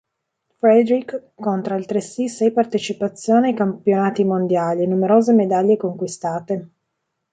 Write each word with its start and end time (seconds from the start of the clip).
Friedrich 0.57 1.25
conta 1.35 1.75
altresì 1.75 2.27
sei 2.27 2.51
partecipazioni 2.51 3.49
ai 3.49 3.53
campionati 3.53 4.23
mondiali 4.23 4.81
e 4.81 4.87
numerose 4.87 5.31
medaglie 5.31 5.77
conquistate. 5.77 6.69